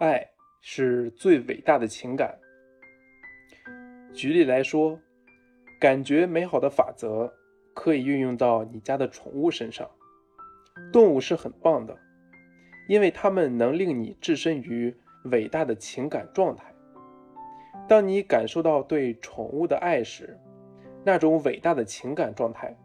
[0.00, 0.28] 爱
[0.60, 2.36] 是最伟大的情感。
[4.12, 4.98] 举例来说，
[5.80, 7.32] 感觉美好的法则
[7.72, 9.88] 可以运用到你家的宠物身上。
[10.92, 11.96] 动物是很棒的，
[12.88, 14.92] 因为它们能令你置身于
[15.26, 16.74] 伟大的情感状态。
[17.88, 20.36] 当你感受到对宠物的爱时，
[21.04, 22.76] 那种伟大的情感状态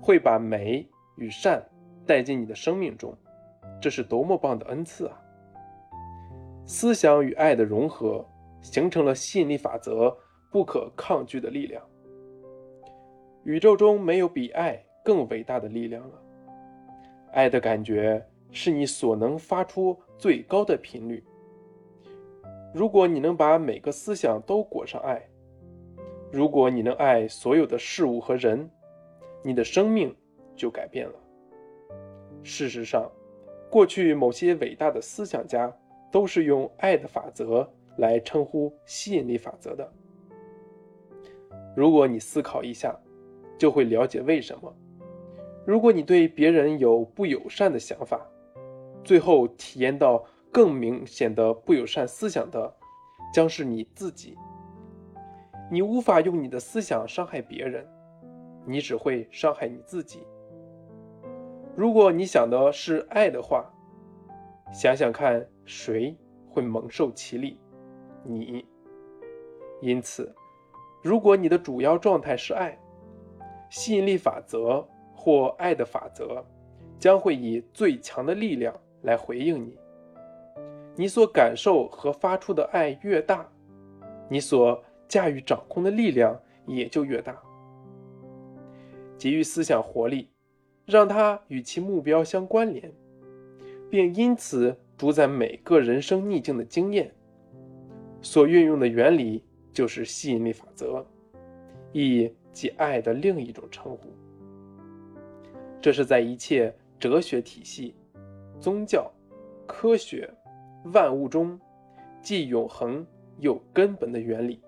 [0.00, 0.88] 会把美
[1.18, 1.62] 与善
[2.06, 3.14] 带进你的生命中。
[3.78, 5.20] 这是多么棒的恩赐啊！
[6.66, 8.26] 思想与爱的融合，
[8.60, 10.14] 形成了吸引力法则
[10.50, 11.80] 不可抗拒的力量。
[13.44, 16.22] 宇宙中没有比爱更伟大的力量了。
[17.30, 21.22] 爱的感觉是你所能发出最高的频率。
[22.74, 25.22] 如果你能把每个思想都裹上爱，
[26.32, 28.68] 如果你能爱所有的事物和人，
[29.44, 30.12] 你的生命
[30.56, 31.14] 就改变了。
[32.42, 33.08] 事实上，
[33.70, 35.72] 过去某些伟大的思想家。
[36.16, 39.86] 都是用爱的法则来称呼吸引力法则的。
[41.76, 42.98] 如果你思考一下，
[43.58, 44.74] 就会了解为什么。
[45.66, 48.26] 如果你对别人有不友善的想法，
[49.04, 52.74] 最后体验到更明显的不友善思想的，
[53.30, 54.38] 将是你自己。
[55.70, 57.86] 你无法用你的思想伤害别人，
[58.64, 60.26] 你只会伤害你自己。
[61.76, 63.70] 如果你想的是爱的话，
[64.72, 65.46] 想想看。
[65.66, 66.16] 谁
[66.48, 67.58] 会蒙受其利？
[68.24, 68.64] 你。
[69.82, 70.34] 因此，
[71.02, 72.78] 如果你的主要状态是爱，
[73.68, 74.82] 吸引力法则
[75.14, 76.42] 或爱的法则
[76.98, 79.76] 将会以最强的力量来回应你。
[80.94, 83.46] 你所感受和发出的爱越大，
[84.30, 87.38] 你所驾驭掌控的力量也就越大。
[89.18, 90.30] 给予思想活力，
[90.86, 92.90] 让它与其目标相关联，
[93.90, 94.74] 并因此。
[94.98, 97.12] 主宰每个人生逆境的经验，
[98.22, 101.04] 所运用的原理就是吸引力法则，
[101.92, 104.08] 亦即爱的另一种称呼。
[105.82, 107.94] 这是在一切哲学体系、
[108.58, 109.12] 宗教、
[109.66, 110.32] 科学、
[110.94, 111.60] 万物中，
[112.22, 113.06] 既永恒
[113.38, 114.62] 又根本的原理。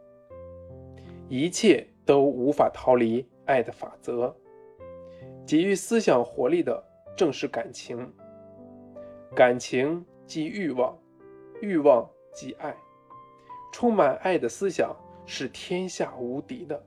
[1.30, 4.34] 一切都无法逃离爱的法则。
[5.46, 6.84] 给予思想活力的
[7.16, 8.12] 正是感情，
[9.34, 10.04] 感情。
[10.28, 10.94] 即欲望，
[11.62, 12.76] 欲望即爱，
[13.72, 14.94] 充满爱的思想
[15.24, 16.84] 是天下无敌的。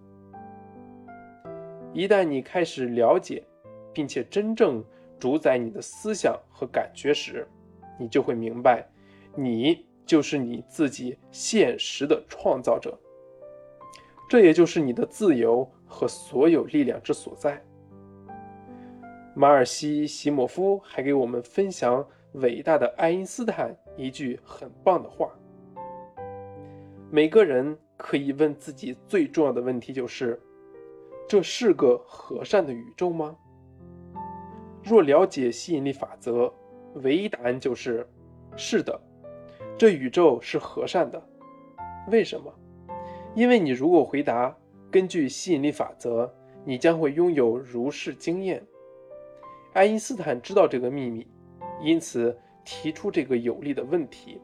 [1.91, 3.43] 一旦你开始了解，
[3.91, 4.85] 并且真正
[5.19, 7.47] 主宰你的思想和感觉时，
[7.99, 8.87] 你就会明白，
[9.35, 12.95] 你就是你自己现实的创造者。
[14.29, 17.59] 这也就是你的自由和所有力量之所在。
[19.35, 22.07] 马尔西·席莫夫还给我们分享。
[22.33, 25.29] 伟大的爱因斯坦一句很棒的话
[27.11, 30.41] ：“每个人可以问自己最重要的问题就是，
[31.27, 33.35] 这是个和善的宇宙吗？
[34.81, 36.51] 若了解吸引力法则，
[37.03, 38.07] 唯一答案就是，
[38.55, 38.97] 是的，
[39.77, 41.21] 这宇宙是和善的。
[42.09, 42.49] 为什么？
[43.35, 44.55] 因为你如果回答
[44.89, 46.33] 根据吸引力法则，
[46.63, 48.65] 你将会拥有如是经验。
[49.73, 51.27] 爱因斯坦知道这个秘密。”
[51.83, 54.39] 因此提出这个有力的问题，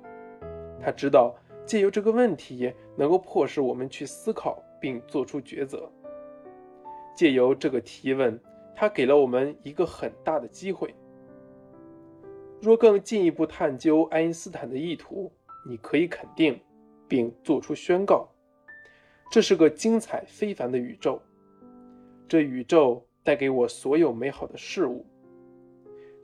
[0.82, 5.88] 他知道借由这个问题能够迫使我们去思考并做出抉择。
[7.16, 8.40] 借由这个提问，
[8.76, 10.94] 他给了我们一个很大的机会。
[12.60, 15.32] 若更进一步探究爱因斯坦的意图，
[15.68, 16.60] 你可以肯定
[17.08, 18.28] 并做出宣告：
[19.32, 21.22] 这是个精彩非凡的宇宙。
[22.28, 25.06] 这宇宙带给我所有美好的事物。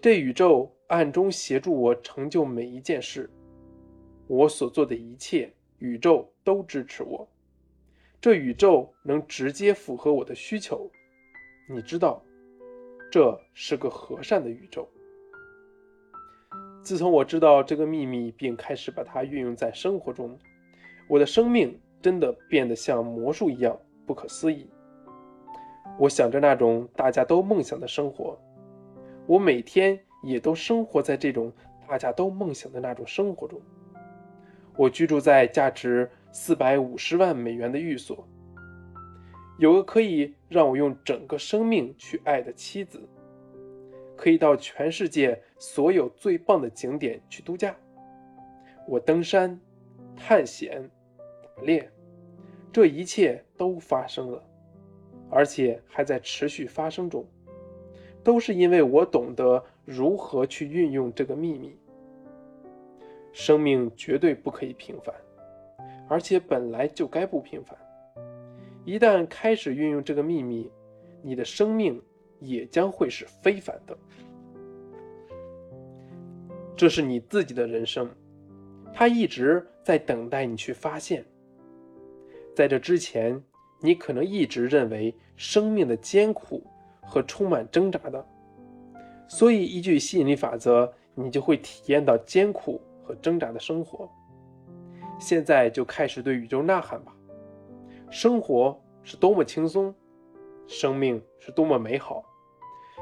[0.01, 0.75] 这宇宙。
[0.93, 3.27] 暗中协助我成就每一件事，
[4.27, 7.27] 我所做的一切，宇宙都支持我。
[8.21, 10.87] 这宇宙能直接符合我的需求，
[11.67, 12.23] 你知道，
[13.11, 14.87] 这是个和善的宇宙。
[16.83, 20.37] 自从我知道这个秘密，并开始把它运用在生活中，
[21.09, 23.75] 我的生命真的变得像魔术一样
[24.05, 24.69] 不可思议。
[25.97, 28.39] 我想着那种大家都梦想的生活，
[29.25, 29.99] 我每天。
[30.23, 31.51] 也都生活在这种
[31.87, 33.61] 大家都梦想的那种生活中。
[34.75, 38.27] 我居住在价值四百五十万美元的寓所，
[39.59, 42.99] 有个可以让我用整个生命去爱的妻子，
[44.15, 47.75] 可以到全世界所有最棒的景点去度假。
[48.87, 49.59] 我登山、
[50.15, 50.89] 探险、
[51.57, 51.87] 打猎，
[52.71, 54.43] 这一切都发生了，
[55.29, 57.23] 而且还在持续发生中，
[58.23, 59.63] 都是因为我懂得。
[59.85, 61.77] 如何去运用这个秘密？
[63.31, 65.13] 生命绝对不可以平凡，
[66.07, 67.77] 而且本来就该不平凡。
[68.85, 70.71] 一旦开始运用这个秘密，
[71.21, 72.01] 你的生命
[72.39, 73.97] 也将会是非凡的。
[76.75, 78.09] 这是你自己的人生，
[78.93, 81.25] 它一直在等待你去发现。
[82.55, 83.41] 在这之前，
[83.79, 86.63] 你可能一直认为生命的艰苦
[87.01, 88.23] 和充满挣扎的，
[89.27, 94.09] 所以依据吸引力法则，你就会体验到艰苦和挣扎的生活。
[95.19, 97.15] 现在就开始对宇宙呐喊吧！
[98.09, 99.93] 生活是多么轻松，
[100.67, 102.23] 生命是多么美好，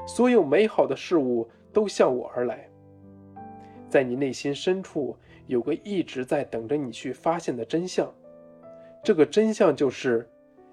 [0.07, 2.69] 所有美好的事物都向我而来。
[3.89, 8.13] 在你内心深处有个一直在等着你去发现的真相，
[9.03, 10.29] 这个真相就是，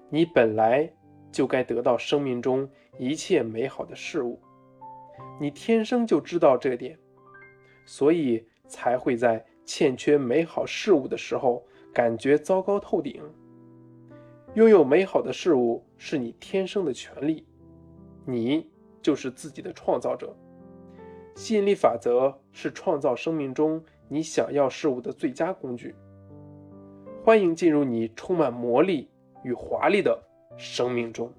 [0.09, 0.89] 你本来
[1.31, 4.39] 就该得到生命中一切美好的事物，
[5.39, 6.99] 你天生就知道这点，
[7.85, 13.21] 所以才会在欠缺美好事物的时候感觉糟糕透顶。
[14.55, 17.45] 拥有美好的事物是你天生的权利，
[18.25, 18.67] 你
[19.01, 20.35] 就是自己的创造者。
[21.35, 25.95] 吸引力法则是创造生命中你想要事物的最佳工具。
[27.23, 29.09] 欢迎进入你充满魔力
[29.43, 30.21] 与华丽的
[30.57, 31.31] 生命中。